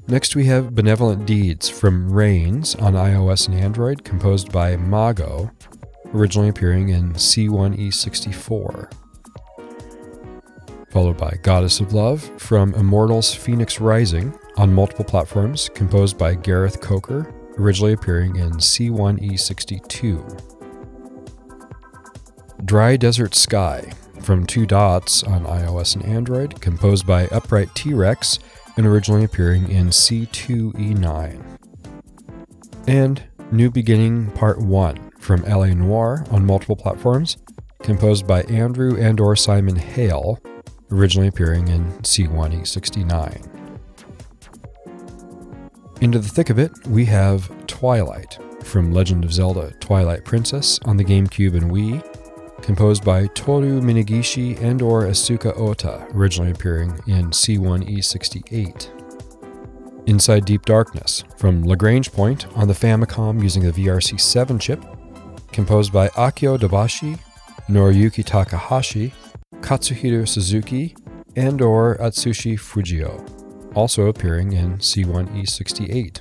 [0.09, 5.53] Next, we have Benevolent Deeds from Reigns on iOS and Android, composed by Mago,
[6.13, 8.93] originally appearing in C1E64.
[10.91, 16.81] Followed by Goddess of Love from Immortals Fenyx Rising on multiple platforms, composed by Gareth
[16.81, 20.45] Coker, originally appearing in C1E62.
[22.65, 28.41] Dry Desert Sky from Two Dots on iOS and Android, composed by Upright T Rex
[28.77, 31.59] and originally appearing in C2E9.
[32.87, 33.23] And
[33.53, 37.39] New Beginning Part 1 from LA Noire on multiple platforms,
[37.83, 40.41] composed by Andrew and or Simon Hale,
[40.91, 43.58] originally appearing in C1E69.
[46.01, 50.97] Into the thick of it, we have Twilight from Legend of Zelda Twilight Princess on
[50.97, 57.31] the GameCube and Wii, composed by Toru Minegishi and or Asuka Ota, originally appearing in
[57.31, 60.07] C1E68.
[60.07, 64.85] Inside Deep Darkness from Lagrange Point on the Famicom using the VRC7 chip,
[65.51, 67.19] composed by Akio Dobashi,
[67.69, 69.13] Noriyuki Takahashi,
[69.57, 70.95] Katsuhiro Suzuki,
[71.35, 73.38] and or Atsushi Fujio,
[73.79, 76.21] also appearing in C1E68.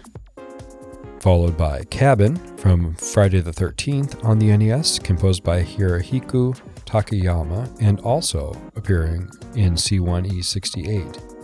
[1.20, 6.56] Followed by Cabin from Friday the 13th on the NES, composed by Hirohiko
[6.86, 11.36] Takayama, and also appearing in C1E68.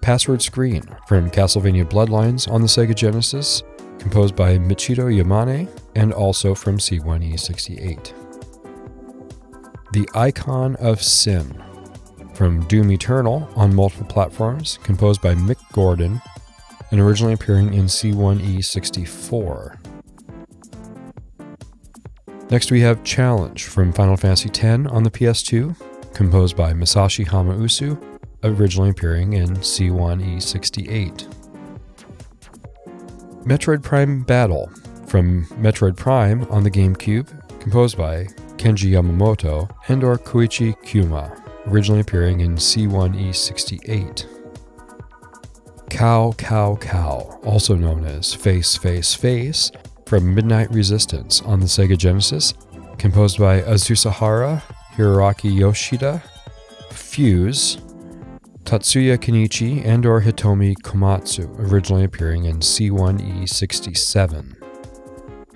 [0.00, 3.64] Password Screen from Castlevania Bloodlines on the Sega Genesis,
[3.98, 8.12] composed by Michiru Yamane, and also from C1E68.
[9.92, 11.60] The Icon of Sin
[12.34, 16.20] from Doom Eternal on multiple platforms, composed by Mick Gordon,
[16.90, 19.78] and originally appearing in C1E64.
[22.50, 25.74] Next, we have Challenge from Final Fantasy X on the PS2,
[26.14, 27.96] composed by Masashi Hamauzu,
[28.44, 31.34] originally appearing in C1E68.
[33.44, 34.70] Metroid Prime Battle
[35.06, 37.28] from Metroid Prime on the GameCube,
[37.60, 38.24] composed by
[38.56, 44.26] Kenji Yamamoto and or Koichi Kyuma, originally appearing in C1E68.
[45.90, 49.70] Cow Cow Cow, also known as Face Face Face,
[50.06, 52.54] from Midnight Resistance on the Sega Genesis,
[52.98, 54.62] composed by Azusa Hara,
[54.94, 56.22] Hiroaki Yoshida,
[56.90, 57.78] Fuse,
[58.64, 64.56] Tatsuya Kenichi and or Hitomi Komatsu, originally appearing in C1E67.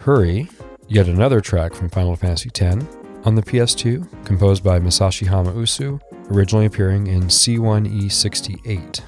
[0.01, 0.49] Hurry,
[0.89, 2.85] yet another track from Final Fantasy X,
[3.27, 9.01] on the PS2, composed by Masashi Hamauzu, originally appearing in C1E68.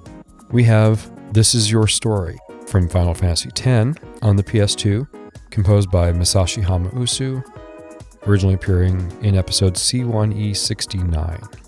[0.53, 5.09] we have This Is Your Story from Final Fantasy X on the PS2,
[5.51, 7.43] composed by Masashi Hamauzu,
[8.29, 11.59] originally appearing in episode C1E69.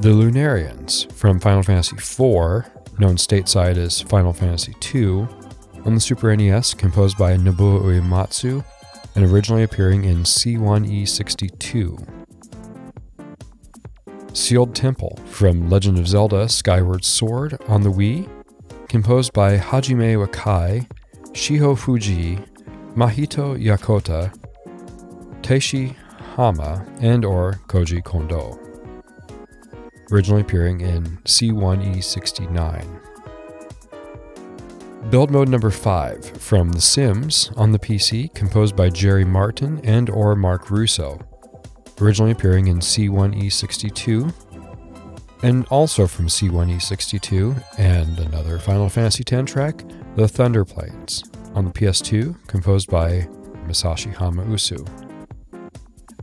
[0.00, 5.26] The Lunarians from Final Fantasy IV, known stateside as Final Fantasy II,
[5.84, 8.64] on the Super NES, composed by Nobuo Uematsu,
[9.14, 12.10] and originally appearing in C1E62.
[14.32, 18.28] Sealed Temple from Legend of Zelda Skyward Sword on the Wii,
[18.88, 20.88] composed by Hajime Wakai
[21.32, 22.44] Shiho Fujii,
[22.94, 24.32] Mahito Yokota,
[25.42, 25.94] Teishi
[26.36, 28.63] Hama, and or Koji Kondo.
[30.12, 33.00] Originally appearing in C1E69.
[35.10, 40.08] Build mode number 5 from The Sims on the PC, composed by Jerry Martin and
[40.08, 41.20] or Mark Russo.
[42.00, 44.32] Originally appearing in C1E62,
[45.42, 49.84] and also from C1E62 and another Final Fantasy X track,
[50.16, 51.22] The Thunder Plains,
[51.54, 53.28] on the PS2, composed by
[53.66, 55.03] Masashi Hamauzu.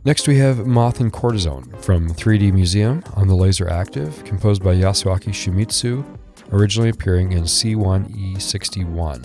[0.04, 5.30] Next, we have Moth and Cortisone from 3D Museum on the LaserActive, composed by Yasuaki
[5.30, 6.04] Shimizu,
[6.50, 9.24] originally appearing in C1E61.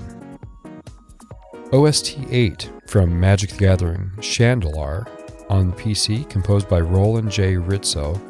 [1.73, 5.09] OST 8 from Magic the Gathering Shandalar
[5.49, 7.57] on the PC, composed by Roland J.
[7.57, 8.21] Rizzo,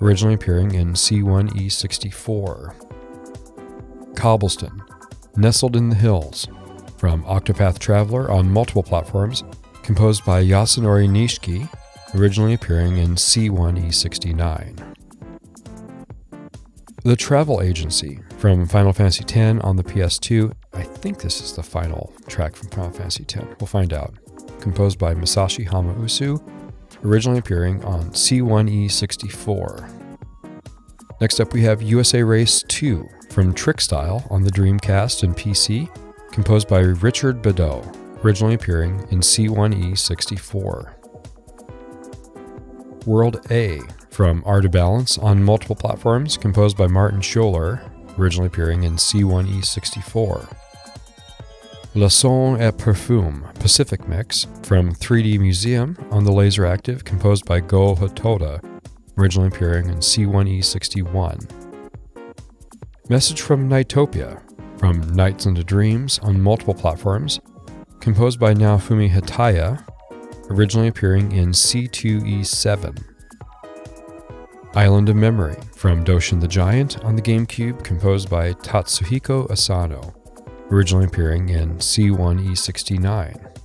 [0.00, 2.74] originally appearing in C1E64.
[4.16, 4.82] Cobblestone,
[5.36, 6.48] Nestled in the Hills,
[6.96, 9.44] from Octopath Traveler on multiple platforms,
[9.88, 11.66] composed by Yasunori Nishiki,
[12.14, 14.94] originally appearing in C1E69.
[17.04, 20.52] The Travel Agency from Final Fantasy X on the PS2.
[20.74, 23.46] I think this is the final track from Final Fantasy X.
[23.58, 24.12] We'll find out.
[24.60, 26.38] Composed by Masashi Hamauzu,
[27.02, 29.90] originally appearing on C1E64.
[31.22, 35.88] Next up, we have USA Race 2 from Trickstyle on the Dreamcast and PC,
[36.30, 40.94] composed by Richard Beddow, originally appearing in C1E64.
[43.06, 43.80] World A
[44.10, 47.80] from Art of Balance on multiple platforms, composed by Martin Scholer,
[48.18, 50.54] originally appearing in C1E64.
[51.94, 57.94] Le Son et Parfum Pacific Mix from 3D Museum on the LaserActive, composed by Go
[57.94, 58.62] Hotoda,
[59.16, 61.50] originally appearing in C1E61.
[63.08, 64.42] Message from Nightopia
[64.78, 67.40] from Nights into Dreams on multiple platforms,
[68.00, 69.82] composed by Naofumi Hataya,
[70.50, 73.04] originally appearing in C2E7.
[74.74, 80.14] Island of Memory from Doshin the Giant on the GameCube, composed by Tatsuhiko Asano,
[80.70, 83.56] originally appearing in C1E69.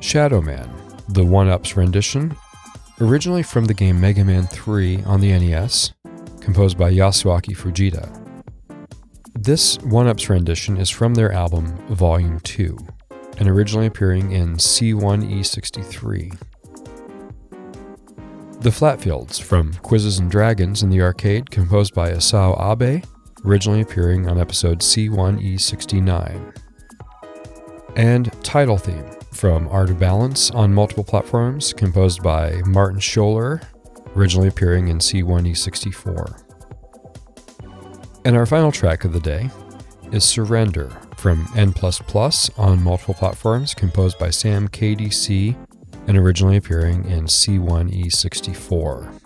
[0.00, 0.70] Shadow Man,
[1.08, 2.36] the One Ups rendition,
[3.00, 5.92] originally from the game Mega Man 3 on the NES,
[6.40, 8.25] composed by Yasuaki Fujita.
[9.38, 12.74] This One Ups rendition is from their album Volume 2
[13.36, 16.40] and originally appearing in C1E63.
[18.60, 23.04] The Flatfields from Quizzes and Dragons in the arcade, composed by Asao Abe,
[23.44, 26.56] originally appearing on episode C1E69.
[27.94, 33.62] And Title Theme from Art of Balance on multiple platforms, composed by Martin Scholer,
[34.16, 36.45] originally appearing in C1E64.
[38.26, 39.48] And our final track of the day
[40.10, 41.72] is Surrender from N
[42.58, 45.54] on multiple platforms, composed by Sam KDC
[46.08, 49.20] and originally appearing in C1E64.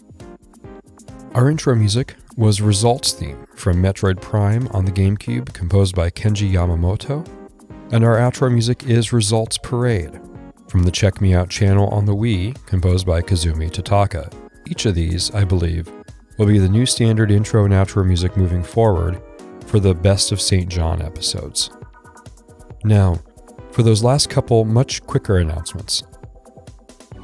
[1.34, 6.52] Our intro music was Results theme from Metroid Prime on the GameCube, composed by Kenji
[6.52, 7.26] Yamamoto,
[7.92, 10.20] and our outro music is Results Parade
[10.68, 14.30] from the Check Mii Out channel on the Wii, composed by Kazumi Totaka.
[14.66, 15.90] Each of these, I believe,
[16.40, 19.20] will be the new standard intro and outro music moving forward
[19.66, 20.70] for the Best of St.
[20.70, 21.68] John episodes.
[22.82, 23.18] Now,
[23.72, 26.02] for those last couple much quicker announcements.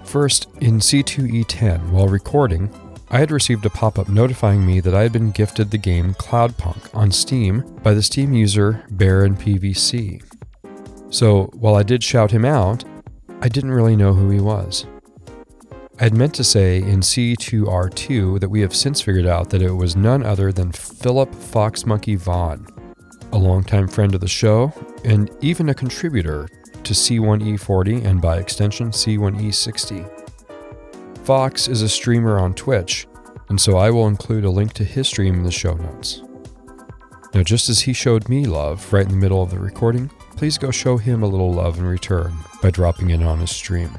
[0.04, 2.68] First, in C2E10, while recording,
[3.08, 6.12] I had received a pop up notifying me that I had been gifted the game
[6.12, 10.22] Cloudpunk on Steam by the Steam user Baron PVC.
[11.08, 12.84] So, while I did shout him out,
[13.40, 14.84] I didn't really know who he was.
[15.98, 19.72] I had meant to say in C2R2 that we have since figured out that it
[19.72, 22.66] was none other than Philip Foxmonkey Vaughn,
[23.32, 24.74] a longtime friend of the show,
[25.06, 26.48] and even a contributor
[26.84, 30.26] to C1E40 and by extension C1E60.
[31.24, 33.06] Fox is a streamer on Twitch,
[33.48, 36.22] and so I will include a link to his stream in the show notes.
[37.32, 40.58] Now, just as he showed me love right in the middle of the recording, please
[40.58, 43.96] go show him a little love in return by dropping in on his stream.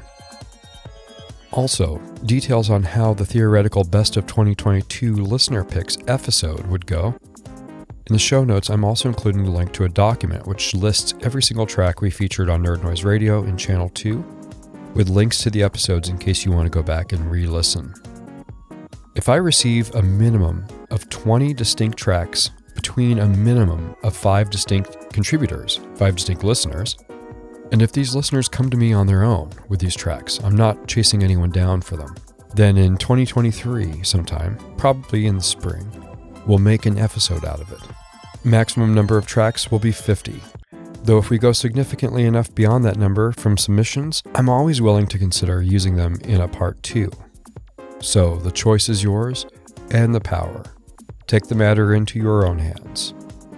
[1.52, 7.14] Also, details on how the theoretical Best of 2022 listener picks episode would go
[8.08, 11.42] in the show notes, I'm also including a link to a document which lists every
[11.42, 14.24] single track we featured on Nerd Noise Radio in Channel 2,
[14.94, 17.92] with links to the episodes in case you want to go back and re listen.
[19.14, 25.12] If I receive a minimum of 20 distinct tracks between a minimum of five distinct
[25.12, 26.96] contributors, five distinct listeners,
[27.70, 30.86] and if these listeners come to me on their own with these tracks, I'm not
[30.86, 32.14] chasing anyone down for them,
[32.54, 35.86] then in 2023, sometime, probably in the spring,
[36.46, 37.80] we'll make an episode out of it.
[38.44, 40.40] Maximum number of tracks will be 50.
[41.04, 45.18] Though if we go significantly enough beyond that number from submissions, I'm always willing to
[45.18, 47.10] consider using them in a part 2.
[48.00, 49.46] So the choice is yours
[49.90, 50.64] and the power.
[51.26, 53.14] Take the matter into your own hands.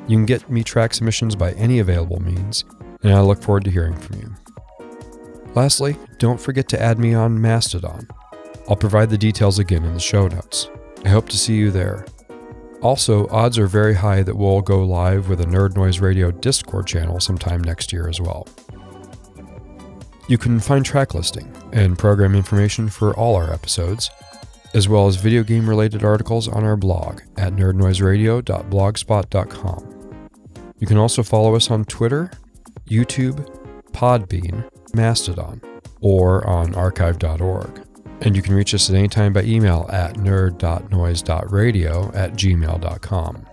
[0.09, 2.65] You can get me track submissions by any available means,
[3.03, 4.35] and I look forward to hearing from you.
[5.55, 8.07] Lastly, don't forget to add me on Mastodon.
[8.69, 10.69] I'll provide the details again in the show notes.
[11.05, 12.05] I hope to see you there.
[12.83, 16.87] Also, odds are very high that we'll go live with a Nerd Noise Radio Discord
[16.87, 18.47] channel sometime next year as well.
[20.29, 24.11] You can find track listing and program information for all our episodes,
[24.73, 29.87] as well as video game related articles on our blog at nerdnoiseradio.blogspot.com.
[30.79, 32.31] You can also follow us on Twitter,
[32.91, 33.47] YouTube,
[33.93, 35.61] Podbean, Mastodon,
[36.01, 37.87] or on archive.org.
[38.23, 43.47] And you can reach us at any time by email at nerd.noise.radio at gmail.com.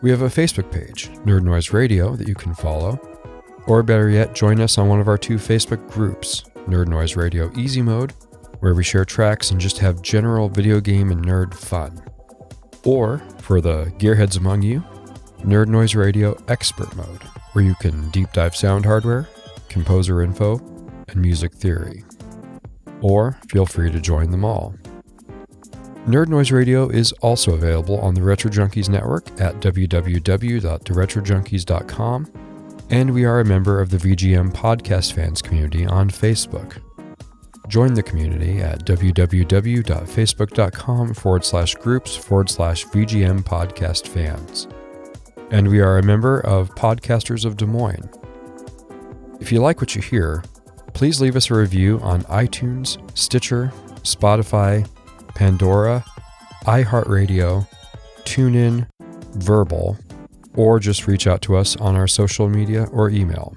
[0.00, 3.00] We have a Facebook page, Nerd Noise Radio, that you can follow.
[3.66, 7.50] Or better yet, join us on one of our two Facebook groups, Nerd Noise Radio
[7.56, 8.14] Easy Mode,
[8.60, 12.00] where we share tracks and just have general video game and nerd fun.
[12.84, 14.82] Or, for the gearheads among you,
[15.40, 19.28] Nerd Noise Radio Expert Mode, where you can deep dive sound hardware,
[19.68, 20.58] composer info,
[21.08, 22.04] and music theory
[23.00, 24.76] or feel free to join them all.
[26.06, 32.32] Nerd Noise Radio is also available on the Retro Junkies network at www.theretrojunkies.com,
[32.90, 36.80] and we are a member of the VGM Podcast Fans community on Facebook.
[37.68, 44.68] Join the community at www.facebook.com forward slash groups forward slash VGM Podcast Fans.
[45.50, 48.10] And we are a member of Podcasters of Des Moines.
[49.40, 50.44] If you like what you hear,
[50.92, 54.86] please leave us a review on iTunes, Stitcher, Spotify,
[55.28, 56.04] Pandora,
[56.64, 57.66] iHeartRadio,
[58.24, 58.86] TuneIn,
[59.36, 59.96] Verbal,
[60.54, 63.56] or just reach out to us on our social media or email.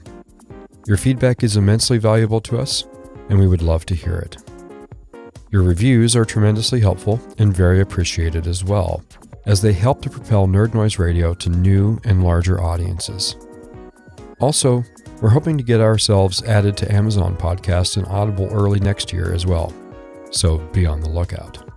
[0.88, 2.86] Your feedback is immensely valuable to us,
[3.30, 4.38] and we would love to hear it.
[5.52, 9.04] Your reviews are tremendously helpful and very appreciated as well,
[9.46, 13.36] as they help to propel Nerd Noise Radio to new and larger audiences.
[14.40, 14.84] Also,
[15.22, 19.46] we're hoping to get ourselves added to Amazon Podcast and Audible early next year as
[19.46, 19.74] well,
[20.32, 21.72] so be on the lookout.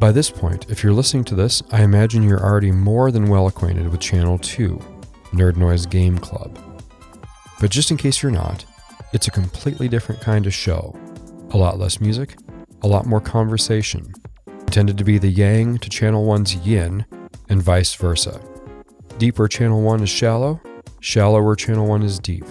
[0.00, 3.46] By this point, if you're listening to this, I imagine you're already more than well
[3.46, 4.76] acquainted with Channel 2,
[5.32, 6.58] Nerd Noise Game Club.
[7.60, 8.64] But just in case you're not,
[9.12, 10.98] it's a completely different kind of show.
[11.52, 12.36] A lot less music,
[12.82, 14.12] a lot more conversation,
[14.66, 17.06] intended to be the yang to Channel 1's yin,
[17.48, 18.40] and vice versa.
[19.18, 20.60] Deeper Channel 1 is shallow,
[21.00, 22.44] shallower Channel 1 is deep.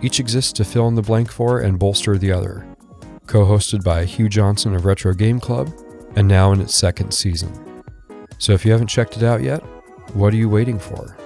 [0.00, 2.66] Each exists to fill in the blank for and bolster the other.
[3.26, 5.70] Co hosted by Hugh Johnson of Retro Game Club,
[6.16, 7.52] and now in its second season.
[8.38, 9.60] So if you haven't checked it out yet,
[10.14, 11.16] what are you waiting for?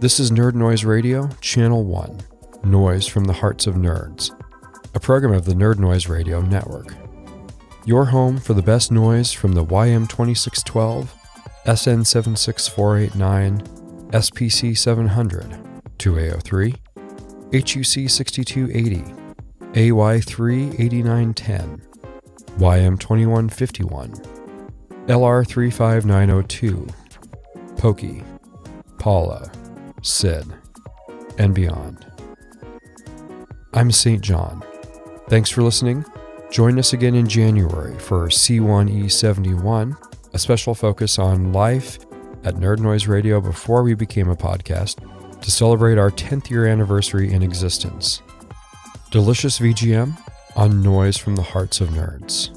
[0.00, 2.20] This is Nerd Noise Radio, Channel 1,
[2.64, 4.32] Noise from the Hearts of Nerds,
[4.94, 6.92] a program of the Nerd Noise Radio Network.
[7.84, 11.08] Your home for the best noise from the YM2612,
[11.66, 15.58] SN76489, SPC 700,
[15.98, 16.76] 2A03,
[17.52, 19.02] HUC 6280,
[19.72, 21.82] AY3 8910,
[22.58, 24.28] YM2151,
[25.08, 26.94] LR35902,
[27.78, 28.22] Pokey,
[29.00, 29.50] Paula,
[30.02, 30.46] Sid,
[31.36, 32.06] and beyond.
[33.74, 34.20] I'm St.
[34.20, 34.62] John.
[35.28, 36.04] Thanks for listening.
[36.52, 39.96] Join us again in January for C1E71,
[40.34, 41.98] a special focus on life
[42.44, 44.98] at Nerd Noise Radio before we became a podcast
[45.40, 48.20] to celebrate our 10th year anniversary in existence.
[49.10, 50.14] Delicious VGM
[50.54, 52.50] on Noise from the Hearts of Nerds.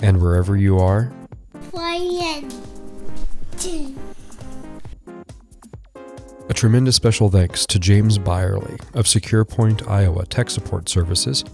[0.00, 1.12] And wherever you are.
[6.48, 11.44] A tremendous special thanks to James Byerly of Secure Point, Iowa Tech Support Services,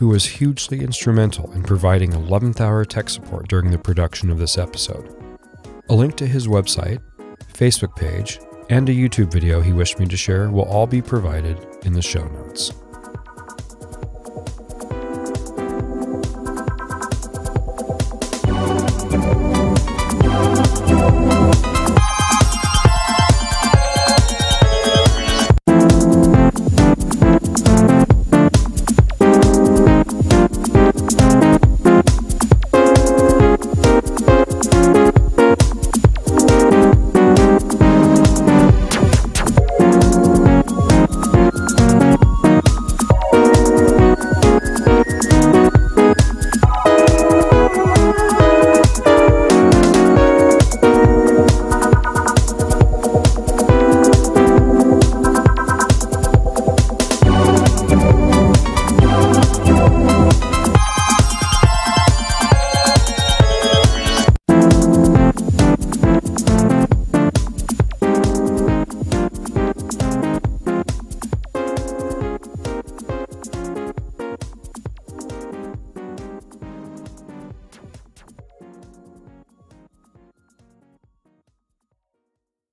[0.00, 4.56] who was hugely instrumental in providing 11th hour tech support during the production of this
[4.56, 5.14] episode.
[5.90, 7.02] A link to his website,
[7.52, 11.58] Facebook page, and a YouTube video he wished me to share will all be provided
[11.84, 12.72] in the show notes.